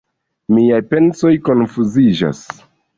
[0.57, 2.45] Miaj pensoj konfuziĝas.